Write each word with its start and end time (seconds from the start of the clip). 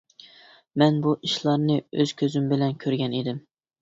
مەن 0.81 0.97
بۇ 1.03 1.13
ئىشلارنى 1.27 1.77
ئۆز 1.91 2.15
كۆزۈم 2.23 2.49
بىلەن 2.55 2.77
كۆرگەن 2.85 3.15
ئىدىم. 3.21 3.45